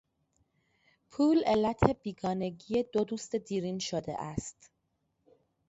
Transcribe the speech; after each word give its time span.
پول 1.09 1.43
علت 1.43 1.83
بیگانگی 2.03 2.83
دو 2.93 3.03
دوست 3.03 3.35
دیرین 3.35 3.79
شده 3.79 4.15
است. 4.21 4.71